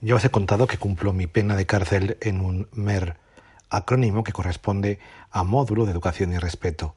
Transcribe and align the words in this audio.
Ya 0.00 0.14
os 0.14 0.24
he 0.24 0.30
contado 0.30 0.68
que 0.68 0.78
cumplo 0.78 1.12
mi 1.12 1.26
pena 1.26 1.56
de 1.56 1.66
cárcel 1.66 2.18
en 2.20 2.40
un 2.40 2.68
MER, 2.72 3.16
acrónimo 3.68 4.22
que 4.22 4.32
corresponde 4.32 5.00
a 5.32 5.42
Módulo 5.42 5.86
de 5.86 5.90
Educación 5.90 6.32
y 6.32 6.38
Respeto. 6.38 6.94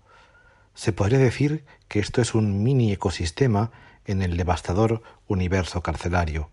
Se 0.75 0.93
podría 0.93 1.17
decir 1.17 1.65
que 1.87 1.97
esto 1.97 2.21
es 2.21 2.35
un 2.35 2.61
mini 2.61 2.91
ecosistema 2.91 3.71
en 4.05 4.21
el 4.21 4.37
devastador 4.37 5.01
universo 5.27 5.81
carcelario. 5.81 6.51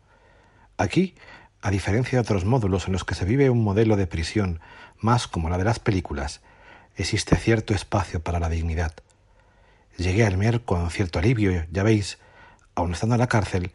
Aquí, 0.78 1.16
a 1.60 1.70
diferencia 1.70 2.16
de 2.16 2.22
otros 2.22 2.46
módulos 2.46 2.86
en 2.86 2.94
los 2.94 3.04
que 3.04 3.14
se 3.14 3.26
vive 3.26 3.50
un 3.50 3.62
modelo 3.62 3.96
de 3.96 4.06
prisión 4.06 4.60
más 4.96 5.28
como 5.28 5.50
la 5.50 5.58
de 5.58 5.64
las 5.64 5.80
películas, 5.80 6.40
existe 6.96 7.36
cierto 7.36 7.74
espacio 7.74 8.22
para 8.22 8.40
la 8.40 8.48
dignidad. 8.48 8.94
Llegué 9.98 10.24
al 10.24 10.38
MER 10.38 10.62
con 10.62 10.90
cierto 10.90 11.18
alivio, 11.18 11.66
ya 11.70 11.82
veis, 11.82 12.18
aun 12.74 12.94
estando 12.94 13.16
en 13.16 13.20
la 13.20 13.26
cárcel, 13.26 13.70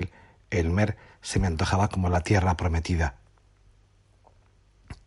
el 0.50 0.72
MER 0.72 0.98
se 1.24 1.40
me 1.40 1.48
antojaba 1.48 1.88
como 1.88 2.10
la 2.10 2.22
tierra 2.22 2.56
prometida. 2.56 3.16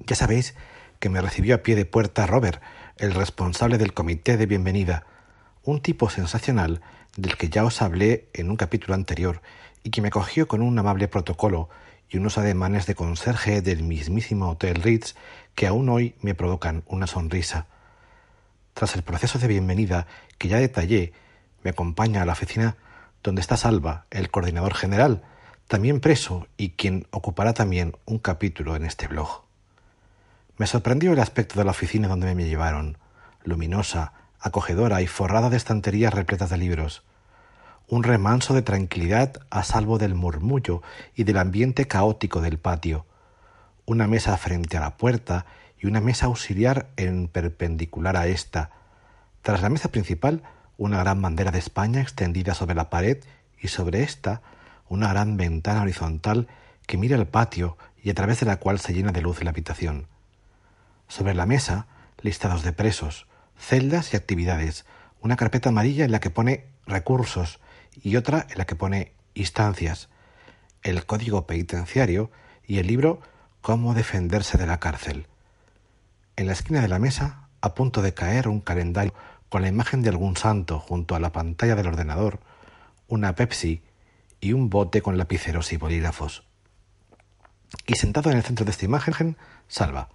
Ya 0.01 0.17
sabéis 0.17 0.57
que 0.99 1.09
me 1.09 1.21
recibió 1.21 1.55
a 1.55 1.59
pie 1.59 1.77
de 1.77 1.85
puerta 1.85 2.27
Robert, 2.27 2.61
el 2.97 3.15
responsable 3.15 3.79
del 3.79 3.93
comité 3.93 4.37
de 4.37 4.47
bienvenida, 4.47 5.07
un 5.63 5.81
tipo 5.81 6.11
sensacional 6.11 6.81
del 7.17 7.37
que 7.37 7.49
ya 7.49 7.65
os 7.65 7.83
hablé 7.83 8.29
en 8.33 8.51
un 8.51 8.57
capítulo 8.57 8.95
anterior 8.95 9.43
y 9.83 9.91
que 9.91 10.01
me 10.01 10.11
cogió 10.11 10.49
con 10.49 10.63
un 10.63 10.79
amable 10.79 11.07
protocolo 11.07 11.69
y 12.09 12.17
unos 12.17 12.39
ademanes 12.39 12.87
de 12.87 12.95
conserje 12.95 13.63
del 13.63 13.83
mismísimo 13.83 14.51
Hotel 14.51 14.83
Ritz 14.83 15.15
que 15.55 15.67
aún 15.67 15.89
hoy 15.89 16.15
me 16.23 16.35
provocan 16.35 16.83
una 16.87 17.07
sonrisa. 17.07 17.67
Tras 18.75 18.95
el 18.95 19.03
proceso 19.03 19.39
de 19.39 19.49
bienvenida 19.49 20.07
que 20.39 20.49
ya 20.49 20.59
detallé, 20.59 21.13
me 21.63 21.71
acompaña 21.71 22.23
a 22.23 22.27
la 22.27 22.33
oficina 22.33 22.77
donde 23.23 23.41
está 23.41 23.57
Salva, 23.57 24.07
el 24.11 24.31
coordinador 24.31 24.75
general, 24.75 25.23
también 25.69 26.01
preso 26.01 26.47
y 26.57 26.71
quien 26.71 27.07
ocupará 27.11 27.53
también 27.53 27.97
un 28.05 28.19
capítulo 28.19 28.77
en 28.77 28.85
este 28.85 29.09
blog. 29.09 29.43
Me 30.59 30.67
sorprendió 30.67 31.13
el 31.13 31.19
aspecto 31.19 31.59
de 31.59 31.65
la 31.65 31.73
oficina 31.73 32.09
donde 32.09 32.35
me 32.35 32.45
llevaron, 32.45 32.99
luminosa, 33.43 34.13
acogedora 34.41 35.03
y 35.03 35.07
forrada 35.07 35.51
de 35.51 35.57
estanterías 35.57 36.15
repletas 36.15 36.51
de 36.51 36.57
libros. 36.57 37.03
Un 37.89 38.05
remanso 38.05 38.55
de 38.55 38.63
tranquilidad 38.63 39.41
a 39.51 39.65
salvo 39.65 39.99
del 39.99 40.15
murmullo 40.15 40.83
y 41.15 41.25
del 41.25 41.39
ambiente 41.39 41.87
caótico 41.87 42.41
del 42.41 42.59
patio. 42.59 43.05
Una 43.87 44.07
mesa 44.07 44.37
frente 44.37 44.77
a 44.77 44.81
la 44.81 44.97
puerta 44.97 45.47
y 45.81 45.87
una 45.87 46.01
mesa 46.01 46.27
auxiliar 46.27 46.89
en 46.97 47.29
perpendicular 47.29 48.17
a 48.17 48.27
esta. 48.29 48.71
Tras 49.43 49.63
la 49.63 49.69
mesa 49.69 49.91
principal, 49.91 50.43
una 50.79 50.99
gran 50.99 51.21
bandera 51.21 51.51
de 51.51 51.59
España 51.59 52.01
extendida 52.01 52.55
sobre 52.55 52.75
la 52.75 52.89
pared 52.89 53.19
y 53.61 53.69
sobre 53.69 54.03
esta 54.03 54.43
una 54.89 55.09
gran 55.09 55.37
ventana 55.37 55.83
horizontal 55.83 56.49
que 56.87 56.97
mira 56.97 57.17
el 57.17 57.27
patio 57.27 57.77
y 58.03 58.11
a 58.11 58.15
través 58.15 58.41
de 58.41 58.47
la 58.47 58.59
cual 58.59 58.79
se 58.79 58.93
llena 58.93 59.13
de 59.13 59.23
luz 59.23 59.43
la 59.43 59.51
habitación. 59.51 60.07
Sobre 61.09 61.35
la 61.35 61.47
mesa, 61.47 61.87
listados 62.21 62.63
de 62.63 62.73
presos, 62.73 63.27
celdas 63.59 64.13
y 64.13 64.17
actividades, 64.17 64.87
una 65.21 65.37
carpeta 65.37 65.71
amarilla 65.71 66.05
en 66.05 66.13
la 66.13 66.21
que 66.21 66.31
pone 66.31 66.67
recursos 66.87 67.61
y 68.01 68.17
otra 68.17 68.47
en 68.51 68.59
la 68.59 68.67
que 68.67 68.77
pone 68.77 69.13
instancias, 69.35 70.09
el 70.83 71.05
código 71.07 71.47
penitenciario 71.47 72.31
y 72.67 72.79
el 72.79 72.87
libro 72.87 73.21
Cómo 73.61 73.95
defenderse 73.95 74.59
de 74.59 74.67
la 74.67 74.79
cárcel. 74.79 75.27
En 76.37 76.47
la 76.47 76.53
esquina 76.53 76.81
de 76.81 76.89
la 76.89 77.01
mesa, 77.01 77.49
a 77.61 77.75
punto 77.75 78.03
de 78.03 78.15
caer 78.15 78.47
un 78.47 78.61
calendario 78.61 79.13
con 79.49 79.63
la 79.63 79.69
imagen 79.69 80.03
de 80.03 80.11
algún 80.11 80.37
santo 80.37 80.79
junto 80.79 81.15
a 81.15 81.21
la 81.21 81.33
pantalla 81.33 81.75
del 81.75 81.89
ordenador, 81.89 82.41
una 83.09 83.35
Pepsi 83.35 83.83
y 84.41 84.53
un 84.53 84.71
bote 84.71 85.03
con 85.03 85.19
lapiceros 85.19 85.73
y 85.73 85.77
bolígrafos. 85.77 86.45
Y 87.87 87.95
sentado 87.95 88.31
en 88.31 88.37
el 88.37 88.43
centro 88.43 88.65
de 88.65 88.71
esta 88.71 88.85
imagen, 88.85 89.37
Salva. 89.69 90.09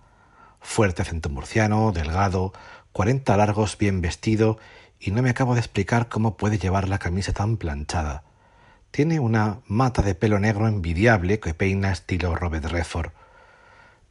Fuerte 0.59 1.01
acento 1.01 1.29
murciano, 1.29 1.91
delgado, 1.91 2.53
cuarenta 2.91 3.35
largos, 3.35 3.77
bien 3.77 4.01
vestido, 4.01 4.57
y 4.99 5.11
no 5.11 5.21
me 5.21 5.31
acabo 5.31 5.55
de 5.55 5.59
explicar 5.59 6.07
cómo 6.07 6.37
puede 6.37 6.59
llevar 6.59 6.87
la 6.87 6.99
camisa 6.99 7.33
tan 7.33 7.57
planchada. 7.57 8.23
Tiene 8.91 9.19
una 9.19 9.61
mata 9.65 10.01
de 10.01 10.15
pelo 10.15 10.39
negro 10.39 10.67
envidiable 10.67 11.39
que 11.39 11.53
peina 11.53 11.91
estilo 11.91 12.35
Robert 12.35 12.65
Redford. 12.65 13.11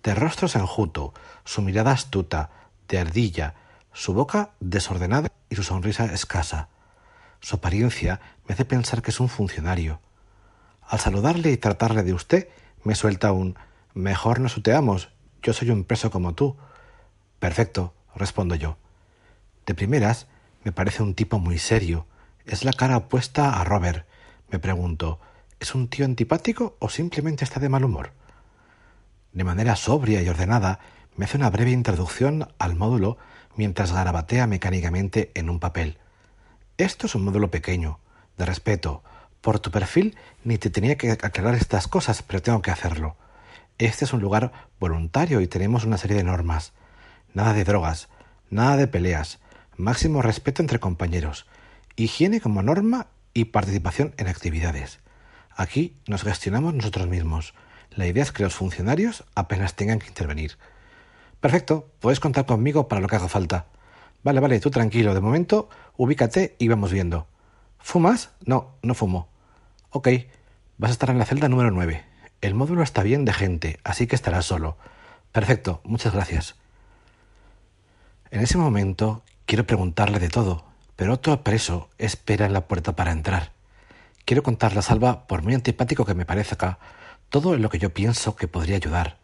De 0.03 0.15
rostro 0.15 0.49
enjuto, 0.55 1.15
su 1.45 1.63
mirada 1.63 1.93
astuta, 1.93 2.51
de 2.89 2.99
ardilla, 2.99 3.55
su 3.93 4.15
boca 4.15 4.51
desordenada 4.59 5.31
y 5.49 5.57
su 5.57 5.63
sonrisa 5.63 6.07
escasa. 6.07 6.69
Su 7.41 7.57
apariencia 7.57 8.21
me 8.47 8.55
hace 8.55 8.65
pensar 8.65 9.03
que 9.03 9.11
es 9.11 9.21
un 9.21 9.29
funcionario. 9.29 10.01
Al 10.91 10.99
saludarle 10.99 11.53
y 11.53 11.57
tratarle 11.57 12.03
de 12.03 12.13
usted, 12.13 12.49
me 12.83 12.97
suelta 12.97 13.31
un 13.31 13.57
Mejor 13.95 14.41
nos 14.41 14.57
uteamos, 14.57 15.11
yo 15.41 15.53
soy 15.53 15.71
un 15.71 15.85
preso 15.85 16.11
como 16.11 16.35
tú. 16.35 16.57
Perfecto, 17.39 17.95
respondo 18.17 18.57
yo. 18.57 18.77
De 19.67 19.75
primeras, 19.77 20.27
me 20.65 20.73
parece 20.73 21.05
un 21.05 21.15
tipo 21.15 21.39
muy 21.39 21.59
serio. 21.59 22.07
Es 22.45 22.65
la 22.65 22.73
cara 22.73 22.97
opuesta 22.97 23.61
a 23.61 23.65
Robert. 23.65 24.05
Me 24.49 24.59
pregunto, 24.59 25.21
¿es 25.61 25.77
un 25.77 25.87
tío 25.87 26.05
antipático 26.05 26.77
o 26.81 26.89
simplemente 26.89 27.45
está 27.45 27.61
de 27.61 27.69
mal 27.69 27.85
humor? 27.85 28.13
De 29.33 29.45
manera 29.45 29.77
sobria 29.77 30.23
y 30.23 30.29
ordenada, 30.29 30.81
me 31.15 31.27
hace 31.27 31.37
una 31.37 31.51
breve 31.51 31.71
introducción 31.71 32.49
al 32.59 32.75
módulo 32.75 33.17
mientras 33.55 33.93
garabatea 33.93 34.49
mecánicamente 34.49 35.31
en 35.35 35.51
un 35.51 35.61
papel. 35.61 35.99
Esto 36.79 37.07
es 37.07 37.15
un 37.15 37.25
módulo 37.25 37.49
pequeño, 37.49 38.01
de 38.37 38.45
respeto. 38.45 39.05
Por 39.41 39.59
tu 39.59 39.71
perfil 39.71 40.17
ni 40.45 40.59
te 40.59 40.71
tenía 40.71 40.97
que 40.97 41.13
aclarar 41.13 41.55
estas 41.55 41.89
cosas, 41.89 42.23
pero 42.23 42.43
tengo 42.43 42.63
que 42.63 42.71
hacerlo. 42.71 43.17
Este 43.79 44.05
es 44.05 44.13
un 44.13 44.21
lugar 44.21 44.53
voluntario 44.79 45.41
y 45.41 45.47
tenemos 45.47 45.85
una 45.85 45.97
serie 45.97 46.17
de 46.19 46.25
normas. 46.25 46.73
Nada 47.33 47.55
de 47.55 47.65
drogas, 47.65 48.09
nada 48.51 48.77
de 48.77 48.87
peleas, 48.87 49.39
máximo 49.77 50.21
respeto 50.21 50.61
entre 50.61 50.81
compañeros, 50.81 51.47
higiene 51.97 52.41
como 52.41 52.63
norma 52.63 53.07
y 53.33 53.47
participación 53.47 54.15
en 54.19 54.29
actividades. 54.29 55.01
Aquí 55.57 55.97
nos 56.07 56.23
gestionamos 56.23 56.75
nosotros 56.75 57.07
mismos. 57.07 57.55
La 57.91 58.07
idea 58.07 58.23
es 58.23 58.33
que 58.33 58.43
los 58.43 58.55
funcionarios 58.55 59.25
apenas 59.35 59.75
tengan 59.75 59.99
que 59.99 60.09
intervenir. 60.09 60.59
Perfecto, 61.41 61.91
puedes 62.01 62.21
contar 62.21 62.45
conmigo 62.45 62.89
para 62.89 63.01
lo 63.01 63.09
que 63.09 63.17
haga 63.17 63.29
falta. 63.29 63.67
Vale, 64.23 64.41
vale, 64.41 64.61
tú 64.61 64.71
tranquilo. 64.71 65.15
De 65.15 65.21
momento, 65.21 65.71
ubícate 65.97 66.57
y 66.59 66.69
vamos 66.69 66.93
viendo. 66.93 67.27
¿Fumas? 67.81 68.31
No, 68.45 68.77
no 68.83 68.95
fumo. 68.95 69.29
Ok, 69.91 70.09
vas 70.79 70.91
a 70.91 70.93
estar 70.93 71.11
en 71.11 71.19
la 71.19 71.25
celda 71.25 71.49
número 71.49 71.71
9. 71.71 72.05
El 72.41 72.55
módulo 72.55 72.83
está 72.83 73.03
bien 73.03 73.25
de 73.25 73.33
gente, 73.33 73.81
así 73.85 74.07
que 74.07 74.15
estarás 74.15 74.47
solo. 74.47 74.77
Perfecto, 75.33 75.81
muchas 75.85 76.13
gracias. 76.15 76.57
En 78.31 78.41
ese 78.41 78.59
momento 78.59 79.23
quiero 79.47 79.67
preguntarle 79.67 80.19
de 80.19 80.29
todo, 80.29 80.65
pero 80.97 81.15
otro 81.15 81.43
preso 81.43 81.91
espera 81.99 82.47
en 82.47 82.53
la 82.53 82.69
puerta 82.69 82.95
para 82.95 83.13
entrar. 83.13 83.53
Quiero 84.25 84.43
contarle 84.43 84.79
a 84.79 84.83
Salva, 84.83 85.27
por 85.27 85.43
muy 85.43 85.55
antipático 85.55 86.05
que 86.05 86.15
me 86.15 86.27
parezca, 86.27 86.79
todo 87.29 87.57
lo 87.57 87.69
que 87.71 87.79
yo 87.79 87.93
pienso 87.93 88.37
que 88.37 88.49
podría 88.49 88.77
ayudar 88.77 89.21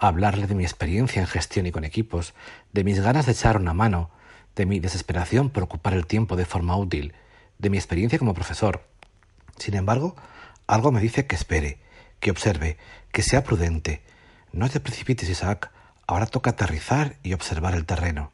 hablarle 0.00 0.46
de 0.46 0.54
mi 0.54 0.64
experiencia 0.64 1.20
en 1.20 1.28
gestión 1.28 1.66
y 1.66 1.72
con 1.72 1.84
equipos, 1.84 2.32
de 2.72 2.84
mis 2.84 3.00
ganas 3.00 3.26
de 3.26 3.32
echar 3.32 3.58
una 3.58 3.74
mano, 3.74 4.10
de 4.56 4.64
mi 4.64 4.80
desesperación 4.80 5.50
por 5.50 5.62
ocupar 5.62 5.92
el 5.92 6.06
tiempo 6.06 6.36
de 6.36 6.46
forma 6.46 6.74
útil, 6.76 7.12
de 7.60 7.70
mi 7.70 7.76
experiencia 7.76 8.18
como 8.18 8.34
profesor. 8.34 8.82
Sin 9.58 9.74
embargo, 9.74 10.16
algo 10.66 10.92
me 10.92 11.00
dice 11.00 11.26
que 11.26 11.36
espere, 11.36 11.78
que 12.18 12.30
observe, 12.30 12.78
que 13.12 13.22
sea 13.22 13.44
prudente. 13.44 14.02
No 14.52 14.68
te 14.68 14.80
precipites, 14.80 15.28
Isaac. 15.28 15.70
Ahora 16.06 16.26
toca 16.26 16.50
aterrizar 16.50 17.16
y 17.22 17.34
observar 17.34 17.74
el 17.74 17.84
terreno. 17.84 18.32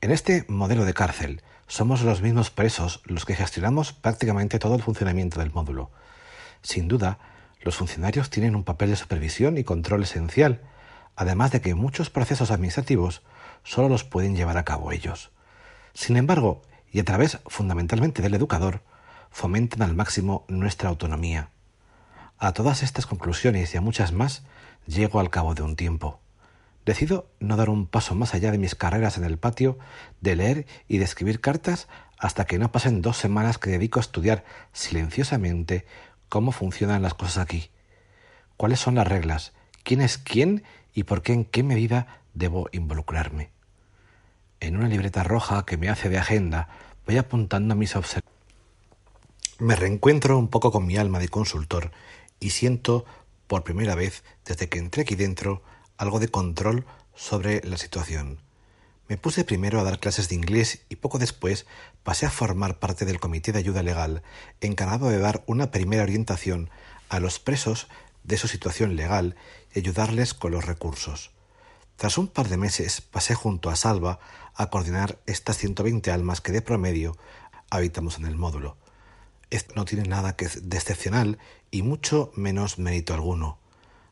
En 0.00 0.10
este 0.10 0.44
modelo 0.48 0.84
de 0.84 0.94
cárcel, 0.94 1.42
somos 1.66 2.02
los 2.02 2.22
mismos 2.22 2.50
presos 2.50 3.02
los 3.04 3.24
que 3.24 3.34
gestionamos 3.34 3.92
prácticamente 3.92 4.58
todo 4.58 4.74
el 4.74 4.82
funcionamiento 4.82 5.40
del 5.40 5.52
módulo. 5.52 5.90
Sin 6.62 6.88
duda, 6.88 7.18
los 7.62 7.76
funcionarios 7.76 8.30
tienen 8.30 8.54
un 8.54 8.64
papel 8.64 8.90
de 8.90 8.96
supervisión 8.96 9.58
y 9.58 9.64
control 9.64 10.04
esencial, 10.04 10.60
además 11.16 11.50
de 11.50 11.60
que 11.60 11.74
muchos 11.74 12.10
procesos 12.10 12.50
administrativos 12.50 13.22
solo 13.64 13.88
los 13.88 14.04
pueden 14.04 14.36
llevar 14.36 14.56
a 14.56 14.64
cabo 14.64 14.92
ellos. 14.92 15.30
Sin 15.94 16.16
embargo, 16.16 16.62
y 16.92 17.00
a 17.00 17.04
través 17.04 17.38
fundamentalmente 17.46 18.22
del 18.22 18.34
educador, 18.34 18.82
fomentan 19.30 19.82
al 19.82 19.94
máximo 19.94 20.44
nuestra 20.48 20.88
autonomía. 20.88 21.50
A 22.38 22.52
todas 22.52 22.82
estas 22.82 23.06
conclusiones 23.06 23.74
y 23.74 23.76
a 23.76 23.80
muchas 23.80 24.12
más 24.12 24.44
llego 24.86 25.20
al 25.20 25.30
cabo 25.30 25.54
de 25.54 25.62
un 25.62 25.76
tiempo. 25.76 26.20
Decido 26.86 27.30
no 27.40 27.56
dar 27.56 27.68
un 27.68 27.86
paso 27.86 28.14
más 28.14 28.34
allá 28.34 28.50
de 28.50 28.58
mis 28.58 28.74
carreras 28.74 29.18
en 29.18 29.24
el 29.24 29.38
patio, 29.38 29.78
de 30.20 30.36
leer 30.36 30.66
y 30.88 30.98
de 30.98 31.04
escribir 31.04 31.40
cartas 31.40 31.88
hasta 32.18 32.46
que 32.46 32.58
no 32.58 32.72
pasen 32.72 33.02
dos 33.02 33.16
semanas 33.16 33.58
que 33.58 33.70
dedico 33.70 34.00
a 34.00 34.02
estudiar 34.02 34.44
silenciosamente 34.72 35.84
cómo 36.28 36.52
funcionan 36.52 37.02
las 37.02 37.14
cosas 37.14 37.38
aquí, 37.38 37.70
cuáles 38.56 38.80
son 38.80 38.96
las 38.96 39.06
reglas, 39.06 39.52
quién 39.84 40.00
es 40.00 40.18
quién 40.18 40.64
y 40.94 41.04
por 41.04 41.22
qué 41.22 41.32
en 41.32 41.44
qué 41.44 41.62
medida 41.62 42.22
debo 42.34 42.68
involucrarme. 42.72 43.50
En 44.60 44.76
una 44.76 44.88
libreta 44.88 45.22
roja 45.22 45.64
que 45.64 45.76
me 45.76 45.88
hace 45.88 46.08
de 46.08 46.18
agenda 46.18 46.68
voy 47.06 47.16
apuntando 47.16 47.74
mis 47.74 47.94
observaciones. 47.94 48.38
Me 49.58 49.76
reencuentro 49.76 50.38
un 50.38 50.48
poco 50.48 50.72
con 50.72 50.86
mi 50.86 50.96
alma 50.96 51.18
de 51.18 51.28
consultor 51.28 51.90
y 52.40 52.50
siento 52.50 53.04
por 53.46 53.64
primera 53.64 53.94
vez 53.94 54.24
desde 54.44 54.68
que 54.68 54.78
entré 54.78 55.02
aquí 55.02 55.14
dentro, 55.14 55.62
algo 55.96 56.20
de 56.20 56.28
control 56.28 56.86
sobre 57.14 57.62
la 57.64 57.76
situación. 57.76 58.40
Me 59.08 59.16
puse 59.16 59.44
primero 59.44 59.80
a 59.80 59.84
dar 59.84 60.00
clases 60.00 60.28
de 60.28 60.34
inglés 60.34 60.82
y 60.88 60.96
poco 60.96 61.18
después 61.18 61.66
pasé 62.02 62.26
a 62.26 62.30
formar 62.30 62.78
parte 62.78 63.04
del 63.04 63.20
Comité 63.20 63.52
de 63.52 63.60
Ayuda 63.60 63.82
Legal, 63.82 64.22
encargado 64.60 65.08
de 65.08 65.18
dar 65.18 65.42
una 65.46 65.70
primera 65.70 66.02
orientación 66.02 66.68
a 67.08 67.20
los 67.20 67.38
presos 67.38 67.88
de 68.24 68.36
su 68.36 68.48
situación 68.48 68.96
legal 68.96 69.36
y 69.74 69.78
ayudarles 69.78 70.34
con 70.34 70.52
los 70.52 70.66
recursos. 70.66 71.30
Tras 71.98 72.16
un 72.16 72.28
par 72.28 72.48
de 72.48 72.56
meses 72.56 73.00
pasé 73.00 73.34
junto 73.34 73.70
a 73.70 73.74
Salva 73.74 74.20
a 74.54 74.70
coordinar 74.70 75.18
estas 75.26 75.58
120 75.58 76.12
almas 76.12 76.40
que 76.40 76.52
de 76.52 76.62
promedio 76.62 77.16
habitamos 77.70 78.18
en 78.18 78.26
el 78.26 78.36
módulo. 78.36 78.76
Esto 79.50 79.74
no 79.74 79.84
tiene 79.84 80.04
nada 80.04 80.36
que 80.36 80.46
de 80.46 80.76
excepcional 80.76 81.38
y 81.72 81.82
mucho 81.82 82.30
menos 82.36 82.78
mérito 82.78 83.14
alguno, 83.14 83.58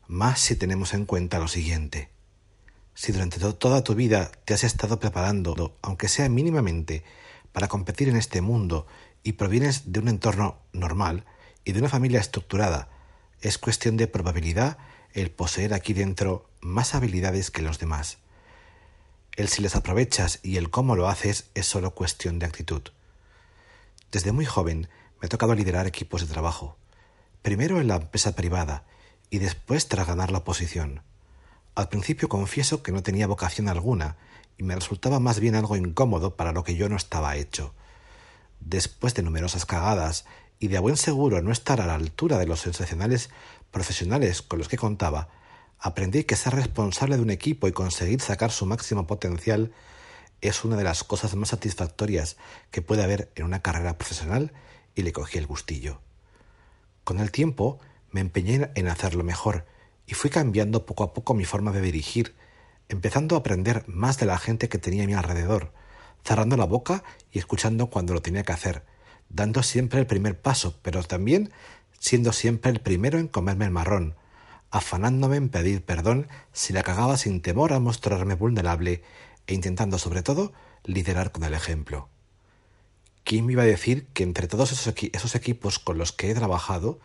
más 0.05 0.41
si 0.41 0.57
tenemos 0.57 0.93
en 0.93 1.05
cuenta 1.05 1.39
lo 1.39 1.47
siguiente. 1.47 2.09
Si 2.93 3.13
durante 3.13 3.39
toda 3.53 3.85
tu 3.85 3.95
vida 3.95 4.31
te 4.43 4.53
has 4.53 4.65
estado 4.65 4.99
preparando, 4.99 5.77
aunque 5.81 6.09
sea 6.09 6.27
mínimamente, 6.27 7.05
para 7.53 7.69
competir 7.69 8.09
en 8.09 8.17
este 8.17 8.41
mundo 8.41 8.85
y 9.23 9.33
provienes 9.33 9.93
de 9.93 10.01
un 10.01 10.09
entorno 10.09 10.57
normal 10.73 11.23
y 11.63 11.71
de 11.71 11.79
una 11.79 11.87
familia 11.87 12.19
estructurada, 12.19 12.89
es 13.39 13.57
cuestión 13.57 13.95
de 13.95 14.07
probabilidad 14.07 14.77
el 15.21 15.31
poseer 15.31 15.73
aquí 15.73 15.93
dentro 15.93 16.47
más 16.61 16.93
habilidades 16.93 17.49
que 17.49 17.63
los 17.63 17.79
demás. 17.79 18.19
El 19.35 19.47
si 19.47 19.63
les 19.63 19.75
aprovechas 19.75 20.39
y 20.43 20.57
el 20.57 20.69
cómo 20.69 20.95
lo 20.95 21.09
haces 21.09 21.49
es 21.55 21.65
solo 21.65 21.95
cuestión 21.95 22.37
de 22.37 22.45
actitud. 22.45 22.83
Desde 24.11 24.31
muy 24.31 24.45
joven 24.45 24.89
me 25.19 25.25
ha 25.25 25.29
tocado 25.29 25.55
liderar 25.55 25.87
equipos 25.87 26.21
de 26.21 26.31
trabajo, 26.31 26.77
primero 27.41 27.81
en 27.81 27.87
la 27.87 27.95
empresa 27.95 28.35
privada 28.35 28.83
y 29.31 29.39
después 29.39 29.87
tras 29.87 30.05
ganar 30.05 30.31
la 30.31 30.39
oposición. 30.39 31.01
Al 31.73 31.89
principio 31.89 32.29
confieso 32.29 32.83
que 32.83 32.91
no 32.91 33.01
tenía 33.01 33.25
vocación 33.25 33.69
alguna 33.69 34.17
y 34.55 34.63
me 34.63 34.75
resultaba 34.75 35.19
más 35.19 35.39
bien 35.39 35.55
algo 35.55 35.77
incómodo 35.77 36.35
para 36.35 36.51
lo 36.51 36.63
que 36.63 36.75
yo 36.75 36.89
no 36.89 36.95
estaba 36.95 37.37
hecho. 37.37 37.73
Después 38.59 39.15
de 39.15 39.23
numerosas 39.23 39.65
cagadas 39.65 40.25
y 40.59 40.67
de 40.67 40.79
buen 40.79 40.97
seguro 40.97 41.41
no 41.41 41.51
estar 41.51 41.81
a 41.81 41.85
la 41.85 41.95
altura 41.95 42.37
de 42.37 42.47
los 42.47 42.61
sensacionales 42.61 43.29
profesionales 43.71 44.41
con 44.41 44.59
los 44.59 44.67
que 44.67 44.77
contaba, 44.77 45.29
aprendí 45.79 46.23
que 46.23 46.35
ser 46.35 46.55
responsable 46.55 47.17
de 47.17 47.21
un 47.21 47.29
equipo 47.29 47.67
y 47.67 47.71
conseguir 47.71 48.21
sacar 48.21 48.51
su 48.51 48.65
máximo 48.65 49.05
potencial 49.05 49.71
es 50.41 50.63
una 50.63 50.75
de 50.75 50.83
las 50.83 51.03
cosas 51.03 51.35
más 51.35 51.49
satisfactorias 51.49 52.37
que 52.71 52.81
puede 52.81 53.03
haber 53.03 53.31
en 53.35 53.45
una 53.45 53.61
carrera 53.61 53.97
profesional 53.97 54.51
y 54.95 55.01
le 55.03 55.11
cogí 55.11 55.37
el 55.37 55.47
gustillo. 55.47 55.99
Con 57.03 57.19
el 57.19 57.31
tiempo 57.31 57.79
me 58.11 58.21
empeñé 58.21 58.69
en 58.75 58.87
hacerlo 58.87 59.23
mejor 59.23 59.65
y 60.05 60.13
fui 60.13 60.29
cambiando 60.29 60.85
poco 60.85 61.03
a 61.03 61.13
poco 61.13 61.33
mi 61.33 61.45
forma 61.45 61.71
de 61.71 61.81
dirigir, 61.81 62.35
empezando 62.89 63.35
a 63.35 63.39
aprender 63.39 63.83
más 63.87 64.17
de 64.17 64.25
la 64.25 64.37
gente 64.37 64.69
que 64.69 64.77
tenía 64.77 65.03
a 65.03 65.07
mi 65.07 65.13
alrededor, 65.13 65.73
cerrando 66.23 66.57
la 66.57 66.65
boca 66.65 67.03
y 67.31 67.39
escuchando 67.39 67.87
cuando 67.87 68.13
lo 68.13 68.21
tenía 68.21 68.43
que 68.43 68.53
hacer, 68.53 68.83
dando 69.29 69.63
siempre 69.63 69.99
el 69.99 70.07
primer 70.07 70.39
paso, 70.39 70.79
pero 70.81 71.03
también 71.03 71.51
siendo 71.99 72.31
siempre 72.33 72.71
el 72.71 72.79
primero 72.79 73.19
en 73.19 73.27
comerme 73.27 73.65
el 73.65 73.71
marrón, 73.71 74.15
afanándome 74.71 75.37
en 75.37 75.49
pedir 75.49 75.83
perdón 75.83 76.27
si 76.51 76.73
la 76.73 76.83
cagaba 76.83 77.17
sin 77.17 77.41
temor 77.41 77.73
a 77.73 77.79
mostrarme 77.79 78.35
vulnerable 78.35 79.03
e 79.47 79.53
intentando 79.53 79.97
sobre 79.97 80.23
todo 80.23 80.53
liderar 80.83 81.31
con 81.31 81.43
el 81.43 81.53
ejemplo. 81.53 82.09
¿Quién 83.23 83.45
me 83.45 83.53
iba 83.53 83.63
a 83.63 83.65
decir 83.65 84.07
que 84.13 84.23
entre 84.23 84.47
todos 84.47 84.71
esos, 84.71 85.35
equipos 85.35 85.79
con 85.79 85.97
los 85.97 86.13
que 86.13 86.31
he 86.31 86.33
trabajado 86.33 86.99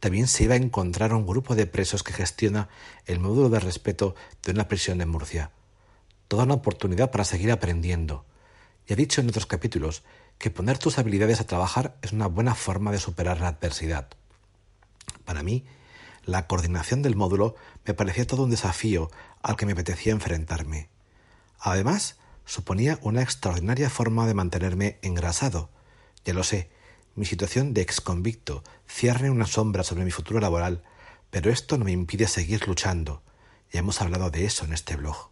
también 0.00 0.26
se 0.26 0.44
iba 0.44 0.54
a 0.54 0.58
encontrar 0.58 1.12
un 1.12 1.26
grupo 1.26 1.54
de 1.54 1.66
presos 1.66 2.02
que 2.02 2.12
gestiona 2.12 2.68
el 3.04 3.20
módulo 3.20 3.48
de 3.50 3.60
respeto 3.60 4.14
de 4.42 4.52
una 4.52 4.68
prisión 4.68 4.98
de 4.98 5.06
Murcia. 5.06 5.50
Toda 6.28 6.44
una 6.44 6.54
oportunidad 6.54 7.10
para 7.10 7.24
seguir 7.24 7.52
aprendiendo. 7.52 8.24
Y 8.86 8.92
he 8.92 8.96
dicho 8.96 9.20
en 9.20 9.28
otros 9.28 9.46
capítulos 9.46 10.02
que 10.38 10.50
poner 10.50 10.78
tus 10.78 10.98
habilidades 10.98 11.40
a 11.40 11.46
trabajar 11.46 11.96
es 12.02 12.12
una 12.12 12.26
buena 12.26 12.54
forma 12.54 12.92
de 12.92 12.98
superar 12.98 13.40
la 13.40 13.48
adversidad. 13.48 14.08
Para 15.24 15.42
mí, 15.42 15.64
la 16.24 16.46
coordinación 16.46 17.02
del 17.02 17.16
módulo 17.16 17.54
me 17.84 17.94
parecía 17.94 18.26
todo 18.26 18.44
un 18.44 18.50
desafío 18.50 19.10
al 19.42 19.56
que 19.56 19.66
me 19.66 19.72
apetecía 19.72 20.12
enfrentarme. 20.12 20.88
Además, 21.58 22.16
suponía 22.44 22.98
una 23.02 23.22
extraordinaria 23.22 23.90
forma 23.90 24.26
de 24.26 24.34
mantenerme 24.34 24.98
engrasado. 25.02 25.70
Ya 26.24 26.34
lo 26.34 26.44
sé, 26.44 26.70
mi 27.14 27.24
situación 27.24 27.74
de 27.74 27.80
exconvicto 27.80 28.62
cierne 28.86 29.30
una 29.30 29.46
sombra 29.46 29.84
sobre 29.84 30.04
mi 30.04 30.10
futuro 30.10 30.40
laboral, 30.40 30.82
pero 31.30 31.50
esto 31.50 31.78
no 31.78 31.84
me 31.84 31.92
impide 31.92 32.28
seguir 32.28 32.66
luchando. 32.68 33.22
Ya 33.72 33.80
hemos 33.80 34.00
hablado 34.00 34.30
de 34.30 34.44
eso 34.44 34.64
en 34.64 34.72
este 34.72 34.96
blog. 34.96 35.30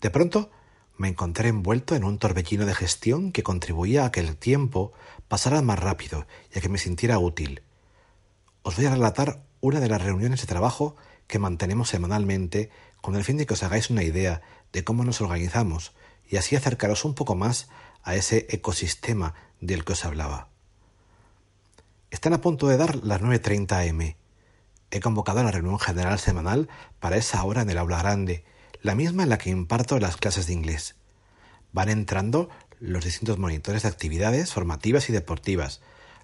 De 0.00 0.10
pronto 0.10 0.50
me 0.96 1.08
encontré 1.08 1.48
envuelto 1.48 1.94
en 1.94 2.04
un 2.04 2.18
torbellino 2.18 2.66
de 2.66 2.74
gestión 2.74 3.32
que 3.32 3.42
contribuía 3.42 4.04
a 4.04 4.12
que 4.12 4.20
el 4.20 4.36
tiempo 4.36 4.92
pasara 5.28 5.62
más 5.62 5.78
rápido 5.78 6.26
y 6.54 6.58
a 6.58 6.62
que 6.62 6.68
me 6.68 6.78
sintiera 6.78 7.18
útil. 7.18 7.62
Os 8.62 8.76
voy 8.76 8.86
a 8.86 8.90
relatar 8.90 9.42
una 9.60 9.80
de 9.80 9.88
las 9.88 10.02
reuniones 10.02 10.40
de 10.40 10.46
trabajo 10.46 10.96
que 11.26 11.38
mantenemos 11.38 11.88
semanalmente 11.88 12.70
con 13.00 13.16
el 13.16 13.24
fin 13.24 13.36
de 13.36 13.46
que 13.46 13.54
os 13.54 13.62
hagáis 13.62 13.90
una 13.90 14.02
idea 14.02 14.42
de 14.72 14.84
cómo 14.84 15.04
nos 15.04 15.20
organizamos 15.20 15.92
y 16.28 16.36
así 16.36 16.56
acercaros 16.56 17.04
un 17.04 17.14
poco 17.14 17.34
más 17.34 17.68
a 18.02 18.14
ese 18.14 18.46
ecosistema 18.50 19.34
del 19.60 19.84
que 19.84 19.92
os 19.92 20.04
hablaba. 20.04 20.48
Están 22.10 22.32
a 22.32 22.40
punto 22.40 22.68
de 22.68 22.76
dar 22.76 22.96
las 23.04 23.20
9.30 23.20 23.90
am. 23.90 24.14
He 24.90 25.00
convocado 25.00 25.40
a 25.40 25.42
la 25.42 25.50
reunión 25.50 25.78
general 25.78 26.18
semanal 26.18 26.68
para 27.00 27.16
esa 27.16 27.42
hora 27.42 27.62
en 27.62 27.70
el 27.70 27.78
aula 27.78 27.98
grande, 27.98 28.44
la 28.86 28.94
misma 28.94 29.24
en 29.24 29.30
la 29.30 29.38
que 29.38 29.50
imparto 29.50 29.98
las 29.98 30.16
clases 30.16 30.46
de 30.46 30.52
inglés. 30.52 30.94
Van 31.72 31.88
entrando 31.88 32.48
los 32.78 33.04
distintos 33.04 33.36
monitores 33.36 33.82
de 33.82 33.88
actividades 33.88 34.52
formativas 34.52 35.10
y 35.10 35.12
deportivas, 35.12 35.80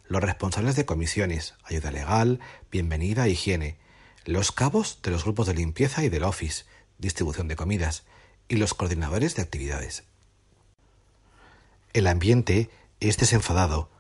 los 0.07 0.23
responsables 0.23 0.77
de 0.77 0.87
comisiones, 0.87 1.55
ayuda 1.65 1.91
legal, 1.91 2.39
bienvenida, 2.71 3.27
higiene, 3.27 3.79
los 4.25 4.53
cabos 4.53 5.01
de 5.03 5.11
los 5.11 5.25
grupos 5.25 5.49
de 5.49 5.55
limpieza 5.55 6.05
y 6.05 6.09
del 6.09 6.23
office, 6.23 6.65
distribución 6.99 7.49
de 7.49 7.57
comidas, 7.57 8.05
y 8.47 8.55
los 8.57 8.75
coordinadores 8.75 9.35
de 9.35 9.43
actividades. 9.43 10.05
El 11.93 12.07
ambiente 12.07 12.71
es 13.01 13.17
desenfadado, 13.17 13.91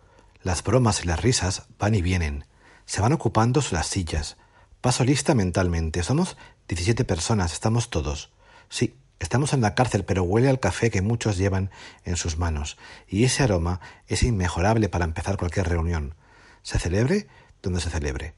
las 0.44 0.62
bromas 0.62 1.02
y 1.02 1.08
las 1.08 1.20
risas 1.20 1.64
van 1.80 1.96
y 1.96 2.02
vienen. 2.02 2.44
Se 2.86 3.00
van 3.00 3.12
ocupando 3.12 3.60
las 3.72 3.88
sillas. 3.88 4.36
Paso 4.80 5.02
lista 5.02 5.34
mentalmente. 5.34 6.04
Somos 6.04 6.36
diecisiete 6.68 7.04
personas, 7.04 7.52
estamos 7.52 7.90
todos. 7.90 8.31
Sí, 8.72 8.96
estamos 9.20 9.52
en 9.52 9.60
la 9.60 9.74
cárcel, 9.74 10.06
pero 10.06 10.22
huele 10.22 10.48
al 10.48 10.58
café 10.58 10.90
que 10.90 11.02
muchos 11.02 11.36
llevan 11.36 11.70
en 12.06 12.16
sus 12.16 12.38
manos. 12.38 12.78
Y 13.06 13.24
ese 13.24 13.42
aroma 13.42 13.82
es 14.06 14.22
inmejorable 14.22 14.88
para 14.88 15.04
empezar 15.04 15.36
cualquier 15.36 15.68
reunión. 15.68 16.14
Se 16.62 16.78
celebre 16.78 17.28
donde 17.60 17.82
se 17.82 17.90
celebre. 17.90 18.32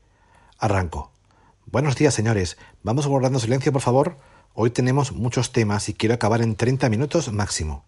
Arranco. 0.58 1.12
Buenos 1.66 1.94
días, 1.94 2.14
señores. 2.14 2.56
Vamos 2.82 3.06
guardando 3.06 3.38
silencio, 3.38 3.70
por 3.70 3.82
favor. 3.82 4.18
Hoy 4.54 4.70
tenemos 4.70 5.12
muchos 5.12 5.52
temas 5.52 5.88
y 5.88 5.94
quiero 5.94 6.16
acabar 6.16 6.42
en 6.42 6.56
treinta 6.56 6.88
minutos 6.88 7.32
máximo. 7.32 7.84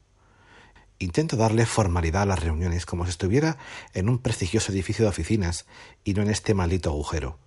Intento 1.01 1.37
darle 1.37 1.67
formalidad 1.67 2.23
a 2.23 2.27
las 2.27 2.45
reuniones 2.45 2.87
como 2.87 3.07
si 3.07 3.11
estuviera 3.11 3.59
en 3.93 4.09
un 4.09 4.21
prestigioso 4.21 4.71
edificio 4.71 5.05
de 5.05 5.09
oficinas 5.09 5.67
y 6.05 6.15
no 6.15 6.23
en 6.23 6.31
este 6.31 6.55
maldito 6.55 6.91
agujero. 6.91 7.41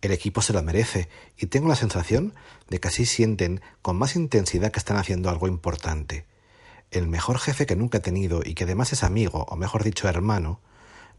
El 0.00 0.12
equipo 0.12 0.42
se 0.42 0.52
lo 0.52 0.62
merece 0.62 1.08
y 1.36 1.46
tengo 1.46 1.68
la 1.68 1.76
sensación 1.76 2.34
de 2.68 2.80
que 2.80 2.88
así 2.88 3.06
sienten 3.06 3.60
con 3.82 3.96
más 3.96 4.16
intensidad 4.16 4.72
que 4.72 4.78
están 4.78 4.96
haciendo 4.96 5.30
algo 5.30 5.46
importante. 5.46 6.24
El 6.90 7.06
mejor 7.06 7.38
jefe 7.38 7.66
que 7.66 7.76
nunca 7.76 7.98
he 7.98 8.00
tenido 8.00 8.40
y 8.44 8.54
que 8.54 8.64
además 8.64 8.92
es 8.92 9.04
amigo, 9.04 9.46
o 9.48 9.56
mejor 9.56 9.84
dicho 9.84 10.08
hermano, 10.08 10.60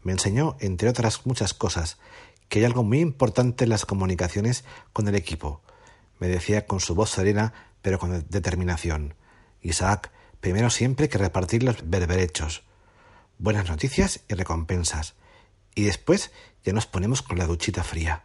me 0.02 0.12
enseñó, 0.12 0.56
entre 0.60 0.88
otras 0.88 1.24
muchas 1.26 1.54
cosas, 1.54 1.98
que 2.48 2.58
hay 2.58 2.64
algo 2.64 2.82
muy 2.82 3.00
importante 3.00 3.64
en 3.64 3.70
las 3.70 3.86
comunicaciones 3.86 4.64
con 4.92 5.08
el 5.08 5.14
equipo. 5.14 5.62
Me 6.18 6.28
decía 6.28 6.66
con 6.66 6.80
su 6.80 6.94
voz 6.94 7.10
serena, 7.10 7.54
pero 7.80 7.98
con 7.98 8.26
determinación. 8.28 9.14
Isaac, 9.62 10.10
Primero 10.42 10.70
siempre 10.70 11.08
que 11.08 11.18
repartir 11.18 11.62
los 11.62 11.88
berberechos, 11.88 12.64
buenas 13.38 13.68
noticias 13.68 14.24
y 14.28 14.34
recompensas. 14.34 15.14
Y 15.76 15.84
después 15.84 16.32
ya 16.64 16.72
nos 16.72 16.86
ponemos 16.86 17.22
con 17.22 17.38
la 17.38 17.46
duchita 17.46 17.84
fría, 17.84 18.24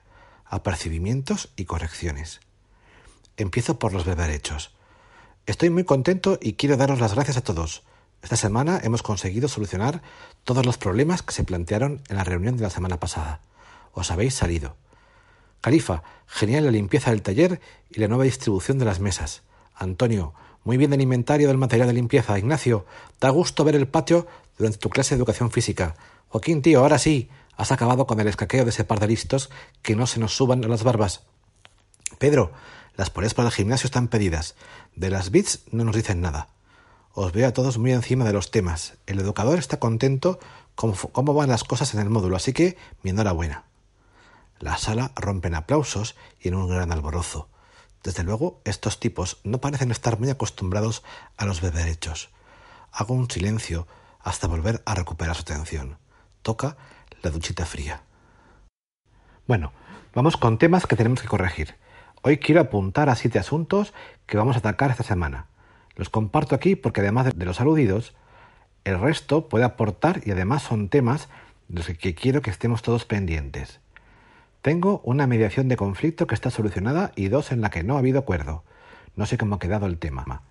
apercibimientos 0.49 1.49
y 1.55 1.65
correcciones. 1.65 2.39
Empiezo 3.37 3.79
por 3.79 3.93
los 3.93 4.05
berberechos. 4.05 4.71
Estoy 5.45 5.69
muy 5.69 5.83
contento 5.83 6.39
y 6.41 6.53
quiero 6.53 6.77
daros 6.77 6.99
las 6.99 7.13
gracias 7.13 7.37
a 7.37 7.43
todos. 7.43 7.83
Esta 8.21 8.35
semana 8.35 8.79
hemos 8.83 9.03
conseguido 9.03 9.47
solucionar 9.47 10.01
todos 10.43 10.65
los 10.65 10.77
problemas 10.77 11.21
que 11.21 11.33
se 11.33 11.43
plantearon 11.43 12.01
en 12.09 12.15
la 12.15 12.23
reunión 12.23 12.57
de 12.57 12.63
la 12.63 12.69
semana 12.69 12.99
pasada. 12.99 13.41
Os 13.93 14.11
habéis 14.11 14.33
salido. 14.33 14.75
Califa, 15.61 16.03
genial 16.27 16.65
la 16.65 16.71
limpieza 16.71 17.11
del 17.11 17.21
taller 17.21 17.61
y 17.89 17.99
la 17.99 18.07
nueva 18.07 18.23
distribución 18.23 18.79
de 18.79 18.85
las 18.85 18.99
mesas. 18.99 19.43
Antonio, 19.75 20.33
muy 20.63 20.77
bien 20.77 20.91
del 20.91 21.01
inventario 21.01 21.47
del 21.47 21.57
material 21.57 21.87
de 21.87 21.93
limpieza. 21.93 22.37
Ignacio, 22.37 22.85
da 23.21 23.29
gusto 23.29 23.63
ver 23.63 23.75
el 23.75 23.87
patio 23.87 24.27
durante 24.57 24.79
tu 24.79 24.89
clase 24.89 25.15
de 25.15 25.19
educación 25.19 25.51
física. 25.51 25.95
Joaquín, 26.29 26.61
tío, 26.61 26.81
ahora 26.81 26.99
sí, 26.99 27.29
has 27.57 27.71
acabado 27.71 28.05
con 28.05 28.19
el 28.19 28.27
escaqueo 28.27 28.63
de 28.63 28.69
ese 28.69 28.85
par 28.85 28.99
de 28.99 29.07
listos 29.07 29.49
que 29.81 29.95
no 29.95 30.07
se 30.07 30.19
nos 30.19 30.35
suban 30.35 30.63
a 30.63 30.67
las 30.67 30.83
barbas. 30.83 31.23
Pedro, 32.19 32.53
las 32.95 33.09
poleas 33.09 33.33
para 33.33 33.49
el 33.49 33.53
gimnasio 33.53 33.87
están 33.87 34.07
pedidas. 34.07 34.55
De 34.95 35.09
las 35.09 35.31
bits 35.31 35.61
no 35.71 35.83
nos 35.83 35.95
dicen 35.95 36.21
nada. 36.21 36.49
Os 37.13 37.33
veo 37.33 37.47
a 37.47 37.53
todos 37.53 37.77
muy 37.79 37.91
encima 37.91 38.25
de 38.25 38.33
los 38.33 38.51
temas. 38.51 38.93
El 39.07 39.19
educador 39.19 39.57
está 39.57 39.79
contento 39.79 40.39
con 40.75 40.93
cómo 40.93 41.33
van 41.33 41.49
las 41.49 41.63
cosas 41.63 41.93
en 41.95 41.99
el 41.99 42.09
módulo, 42.09 42.35
así 42.35 42.53
que 42.53 42.77
mi 43.01 43.09
enhorabuena. 43.09 43.65
La 44.59 44.77
sala 44.77 45.11
rompe 45.15 45.47
en 45.47 45.55
aplausos 45.55 46.15
y 46.39 46.47
en 46.47 46.55
un 46.55 46.69
gran 46.69 46.91
alborozo. 46.91 47.49
Desde 48.03 48.23
luego, 48.23 48.61
estos 48.63 48.99
tipos 48.99 49.39
no 49.43 49.59
parecen 49.59 49.91
estar 49.91 50.19
muy 50.19 50.29
acostumbrados 50.29 51.03
a 51.37 51.45
los 51.45 51.61
beberechos. 51.61 52.29
Hago 52.91 53.15
un 53.15 53.29
silencio 53.29 53.87
hasta 54.19 54.47
volver 54.47 54.81
a 54.85 54.95
recuperar 54.95 55.35
su 55.35 55.41
atención. 55.41 55.97
Toca 56.41 56.77
la 57.27 57.31
duchita 57.31 57.65
fría. 57.65 58.03
Bueno, 59.47 59.73
vamos 60.15 60.37
con 60.37 60.57
temas 60.57 60.87
que 60.87 60.95
tenemos 60.95 61.21
que 61.21 61.27
corregir. 61.27 61.75
Hoy 62.21 62.37
quiero 62.37 62.61
apuntar 62.61 63.09
a 63.09 63.15
siete 63.15 63.37
asuntos 63.37 63.93
que 64.25 64.37
vamos 64.37 64.55
a 64.55 64.59
atacar 64.59 64.91
esta 64.91 65.03
semana. 65.03 65.47
Los 65.97 66.09
comparto 66.09 66.55
aquí 66.55 66.77
porque 66.77 67.01
además 67.01 67.37
de 67.37 67.45
los 67.45 67.59
aludidos, 67.59 68.15
el 68.85 68.97
resto 68.97 69.49
puede 69.49 69.65
aportar 69.65 70.21
y 70.23 70.31
además 70.31 70.63
son 70.63 70.87
temas 70.87 71.27
de 71.67 71.79
los 71.79 71.97
que 71.97 72.15
quiero 72.15 72.41
que 72.41 72.49
estemos 72.49 72.81
todos 72.81 73.03
pendientes. 73.03 73.81
Tengo 74.61 75.01
una 75.03 75.27
mediación 75.27 75.67
de 75.67 75.75
conflicto 75.75 76.27
que 76.27 76.35
está 76.35 76.49
solucionada 76.49 77.11
y 77.17 77.27
dos 77.27 77.51
en 77.51 77.59
la 77.59 77.69
que 77.69 77.83
no 77.83 77.95
ha 77.95 77.99
habido 77.99 78.19
acuerdo. 78.19 78.63
No 79.17 79.25
sé 79.25 79.37
cómo 79.37 79.55
ha 79.55 79.59
quedado 79.59 79.85
el 79.85 79.97
tema. 79.97 80.43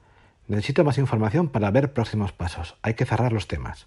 Necesito 0.46 0.84
más 0.84 0.98
información 0.98 1.48
para 1.48 1.70
ver 1.70 1.94
próximos 1.94 2.32
pasos. 2.32 2.76
Hay 2.82 2.92
que 2.92 3.06
cerrar 3.06 3.32
los 3.32 3.48
temas. 3.48 3.86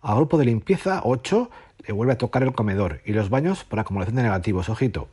Al 0.00 0.16
grupo 0.16 0.38
de 0.38 0.44
limpieza 0.44 1.00
8 1.04 1.50
le 1.86 1.92
vuelve 1.92 2.12
a 2.12 2.18
tocar 2.18 2.42
el 2.42 2.52
comedor 2.52 3.00
y 3.04 3.12
los 3.12 3.30
baños 3.30 3.64
por 3.64 3.80
acumulación 3.80 4.16
de 4.16 4.22
negativos. 4.22 4.68
Ojito. 4.68 5.08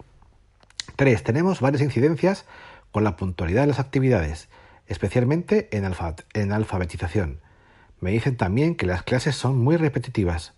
3. 0.96 1.24
Tenemos 1.24 1.62
varias 1.62 1.82
incidencias 1.82 2.46
con 2.92 3.04
la 3.04 3.16
puntualidad 3.16 3.62
de 3.62 3.68
las 3.68 3.80
actividades, 3.80 4.48
especialmente 4.88 5.70
en, 5.76 5.90
en 6.34 6.52
alfabetización. 6.52 7.40
Me 8.00 8.12
dicen 8.12 8.38
también 8.38 8.76
que 8.76 8.86
las 8.86 9.04
clases 9.04 9.36
son 9.36 9.58
muy 9.58 9.78
repetitivas. 9.78 10.54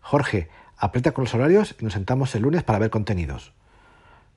Jorge, 0.00 0.48
Aprieta 0.82 1.12
con 1.12 1.24
los 1.24 1.34
horarios 1.34 1.76
y 1.78 1.84
nos 1.84 1.92
sentamos 1.92 2.34
el 2.34 2.40
lunes 2.40 2.62
para 2.62 2.78
ver 2.78 2.88
contenidos. 2.88 3.52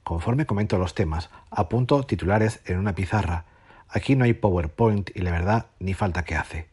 Conforme 0.03 0.45
comento 0.45 0.77
los 0.77 0.93
temas, 0.93 1.29
apunto 1.49 2.03
titulares 2.03 2.59
en 2.65 2.79
una 2.79 2.95
pizarra. 2.95 3.45
Aquí 3.87 4.17
no 4.17 4.25
hay 4.25 4.33
PowerPoint 4.33 5.09
y 5.15 5.21
la 5.21 5.31
verdad 5.31 5.67
ni 5.79 5.93
falta 5.93 6.25
que 6.25 6.35
hace. 6.35 6.72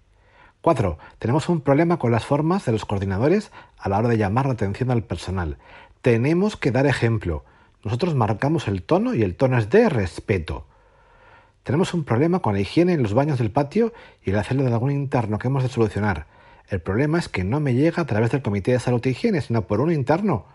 4. 0.63 0.99
Tenemos 1.19 1.49
un 1.49 1.63
problema 1.63 1.99
con 1.99 2.13
las 2.13 2.27
formas 2.27 2.67
de 2.67 2.73
los 2.73 2.85
coordinadores 2.85 3.51
a 3.79 3.89
la 3.89 3.99
hora 3.99 4.09
de 4.09 4.19
llamar 4.19 4.47
la 4.47 4.53
atención 4.53 4.91
al 4.91 5.03
personal. 5.03 5.57
Tenemos 6.03 6.57
que 6.57 6.71
dar 6.71 6.87
ejemplo. 6.87 7.45
Nosotros 7.83 8.15
marcamos 8.15 8.69
el 8.69 8.83
tono 8.83 9.15
y 9.15 9.23
el 9.23 9.37
tono 9.37 9.57
es 9.57 9.71
de 9.71 9.89
respeto. 9.89 10.67
Tenemos 11.63 11.95
un 11.95 12.05
problema 12.05 12.41
con 12.41 12.55
la 12.55 12.61
higiene 12.61 12.93
en 12.93 13.03
los 13.03 13.15
baños 13.15 13.39
del 13.39 13.51
patio 13.51 13.93
y 14.23 14.31
el 14.31 14.39
hacerlo 14.39 14.65
de 14.65 14.73
algún 14.73 14.91
interno 14.91 15.39
que 15.39 15.49
hemos 15.49 15.63
de 15.63 15.69
solucionar. 15.69 16.27
El 16.69 16.81
problema 16.81 17.19
es 17.19 17.29
que 17.29 17.43
no 17.43 17.59
me 17.61 17.75
llega 17.75 18.03
a 18.03 18.07
través 18.07 18.31
del 18.31 18.43
Comité 18.43 18.73
de 18.73 18.81
Salud 18.81 19.01
y 19.05 19.11
Higiene, 19.11 19.41
sino 19.41 19.67
por 19.67 19.81
uno 19.81 19.93
interno. 19.93 20.47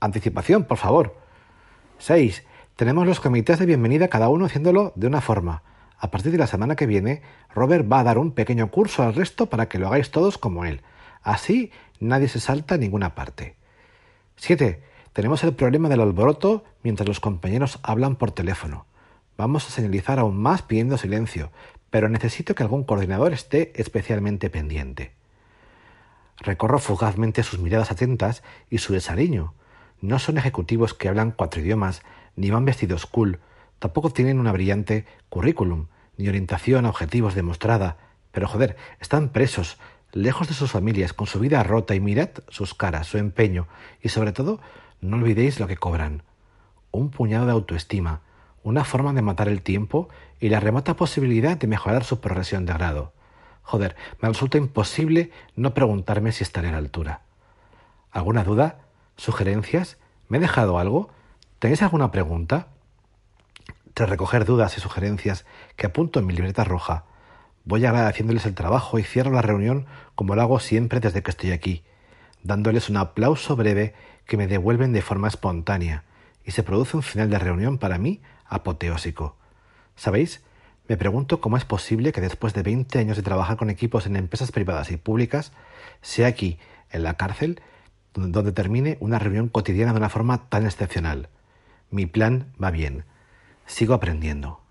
Anticipación, 0.00 0.64
por 0.64 0.78
favor. 0.78 1.16
6. 1.98 2.44
Tenemos 2.76 3.06
los 3.06 3.20
comités 3.20 3.58
de 3.58 3.66
bienvenida, 3.66 4.08
cada 4.08 4.28
uno 4.28 4.46
haciéndolo 4.46 4.92
de 4.96 5.06
una 5.06 5.20
forma. 5.20 5.62
A 6.02 6.10
partir 6.10 6.32
de 6.32 6.38
la 6.38 6.48
semana 6.48 6.74
que 6.74 6.86
viene, 6.86 7.22
Robert 7.54 7.90
va 7.90 8.00
a 8.00 8.02
dar 8.02 8.18
un 8.18 8.32
pequeño 8.32 8.72
curso 8.72 9.04
al 9.04 9.14
resto 9.14 9.46
para 9.46 9.68
que 9.68 9.78
lo 9.78 9.86
hagáis 9.86 10.10
todos 10.10 10.36
como 10.36 10.64
él. 10.64 10.80
Así 11.22 11.70
nadie 12.00 12.26
se 12.26 12.40
salta 12.40 12.74
a 12.74 12.78
ninguna 12.78 13.14
parte. 13.14 13.54
7. 14.34 14.82
Tenemos 15.12 15.44
el 15.44 15.54
problema 15.54 15.88
del 15.88 16.00
alboroto 16.00 16.64
mientras 16.82 17.06
los 17.06 17.20
compañeros 17.20 17.78
hablan 17.84 18.16
por 18.16 18.32
teléfono. 18.32 18.84
Vamos 19.38 19.64
a 19.68 19.70
señalizar 19.70 20.18
aún 20.18 20.36
más 20.36 20.62
pidiendo 20.62 20.98
silencio, 20.98 21.52
pero 21.88 22.08
necesito 22.08 22.56
que 22.56 22.64
algún 22.64 22.82
coordinador 22.82 23.32
esté 23.32 23.72
especialmente 23.76 24.50
pendiente. 24.50 25.12
Recorro 26.38 26.80
fugazmente 26.80 27.44
sus 27.44 27.60
miradas 27.60 27.92
atentas 27.92 28.42
y 28.70 28.78
su 28.78 28.92
desaliño. 28.92 29.54
No 30.00 30.18
son 30.18 30.36
ejecutivos 30.36 30.94
que 30.94 31.08
hablan 31.08 31.30
cuatro 31.30 31.60
idiomas, 31.60 32.02
ni 32.34 32.50
van 32.50 32.64
vestidos 32.64 33.06
cool, 33.06 33.38
tampoco 33.78 34.10
tienen 34.10 34.40
una 34.40 34.50
brillante 34.50 35.06
currículum, 35.28 35.86
ni 36.16 36.28
orientación 36.28 36.86
a 36.86 36.90
objetivos 36.90 37.34
demostrada, 37.34 37.96
pero 38.32 38.48
joder, 38.48 38.76
están 39.00 39.28
presos, 39.28 39.78
lejos 40.12 40.48
de 40.48 40.54
sus 40.54 40.70
familias, 40.70 41.12
con 41.12 41.26
su 41.26 41.38
vida 41.38 41.62
rota 41.62 41.94
y 41.94 42.00
mirad 42.00 42.30
sus 42.48 42.74
caras, 42.74 43.06
su 43.06 43.18
empeño, 43.18 43.66
y 44.00 44.08
sobre 44.10 44.32
todo, 44.32 44.60
no 45.00 45.16
olvidéis 45.16 45.60
lo 45.60 45.66
que 45.66 45.76
cobran. 45.76 46.22
Un 46.90 47.10
puñado 47.10 47.46
de 47.46 47.52
autoestima, 47.52 48.20
una 48.62 48.84
forma 48.84 49.12
de 49.12 49.22
matar 49.22 49.48
el 49.48 49.62
tiempo 49.62 50.08
y 50.40 50.48
la 50.48 50.60
remota 50.60 50.96
posibilidad 50.96 51.56
de 51.56 51.66
mejorar 51.66 52.04
su 52.04 52.20
progresión 52.20 52.66
de 52.66 52.74
grado. 52.74 53.12
Joder, 53.62 53.96
me 54.20 54.28
resulta 54.28 54.58
imposible 54.58 55.30
no 55.56 55.74
preguntarme 55.74 56.32
si 56.32 56.42
estaré 56.42 56.68
a 56.68 56.72
la 56.72 56.78
altura. 56.78 57.22
¿Alguna 58.10 58.44
duda? 58.44 58.80
¿Sugerencias? 59.16 59.98
¿Me 60.28 60.38
he 60.38 60.40
dejado 60.40 60.78
algo? 60.78 61.10
¿Tenéis 61.58 61.82
alguna 61.82 62.10
pregunta? 62.10 62.68
Tras 63.94 64.08
recoger 64.08 64.44
dudas 64.44 64.76
y 64.78 64.80
sugerencias 64.80 65.44
que 65.76 65.86
apunto 65.86 66.20
en 66.20 66.26
mi 66.26 66.32
libreta 66.32 66.64
roja, 66.64 67.04
voy 67.64 67.84
agradeciéndoles 67.84 68.46
el 68.46 68.54
trabajo 68.54 68.98
y 68.98 69.02
cierro 69.02 69.30
la 69.30 69.42
reunión 69.42 69.86
como 70.14 70.34
lo 70.34 70.42
hago 70.42 70.60
siempre 70.60 71.00
desde 71.00 71.22
que 71.22 71.30
estoy 71.30 71.52
aquí, 71.52 71.84
dándoles 72.42 72.88
un 72.88 72.96
aplauso 72.96 73.54
breve 73.54 73.94
que 74.26 74.36
me 74.36 74.46
devuelven 74.46 74.92
de 74.92 75.02
forma 75.02 75.28
espontánea, 75.28 76.04
y 76.44 76.52
se 76.52 76.62
produce 76.62 76.96
un 76.96 77.02
final 77.02 77.28
de 77.28 77.38
reunión 77.38 77.78
para 77.78 77.98
mí 77.98 78.22
apoteósico. 78.46 79.36
¿Sabéis? 79.94 80.42
Me 80.88 80.96
pregunto 80.96 81.40
cómo 81.40 81.56
es 81.56 81.64
posible 81.64 82.12
que 82.12 82.20
después 82.20 82.54
de 82.54 82.62
20 82.62 82.98
años 82.98 83.16
de 83.16 83.22
trabajar 83.22 83.56
con 83.56 83.70
equipos 83.70 84.06
en 84.06 84.16
empresas 84.16 84.52
privadas 84.52 84.90
y 84.90 84.96
públicas, 84.96 85.52
sea 86.00 86.26
aquí, 86.26 86.58
en 86.90 87.04
la 87.04 87.14
cárcel, 87.14 87.60
donde 88.14 88.52
termine 88.52 88.96
una 89.00 89.18
reunión 89.18 89.48
cotidiana 89.48 89.92
de 89.92 89.98
una 89.98 90.08
forma 90.08 90.48
tan 90.48 90.64
excepcional. 90.64 91.28
Mi 91.90 92.06
plan 92.06 92.52
va 92.62 92.70
bien. 92.70 93.04
Sigo 93.66 93.94
aprendiendo. 93.94 94.61